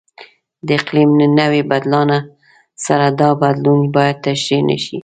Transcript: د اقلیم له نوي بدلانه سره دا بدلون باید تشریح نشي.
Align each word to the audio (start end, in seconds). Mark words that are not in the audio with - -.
د 0.65 0.67
اقلیم 0.79 1.11
له 1.19 1.27
نوي 1.39 1.61
بدلانه 1.71 2.17
سره 2.85 3.05
دا 3.21 3.29
بدلون 3.43 3.79
باید 3.95 4.17
تشریح 4.25 4.61
نشي. 4.69 4.97